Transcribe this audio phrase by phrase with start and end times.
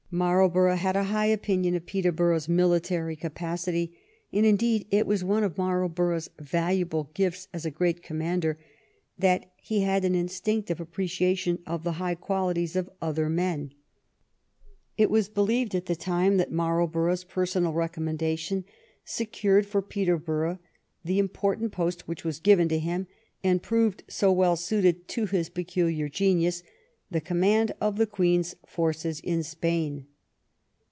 [0.13, 3.97] Marlborough had a high opinion of Peterborough's military capacity,
[4.33, 8.59] and, indeed, it was one of Marlborough's valuable gifts as a great commander
[9.17, 13.71] that he had an instinctive appre ciation of the high qualities of other men.
[14.97, 18.65] It was 130 PETERBOROUGH IN SPAIN believed at the time that Marlborough's personal rec ommendation
[19.05, 20.59] secured for Peterborough
[21.05, 23.07] the important post which was given to him
[23.45, 26.63] and proved so well suited to his peculiar genius—
[27.11, 30.05] the command of the Queen's forces in Spain.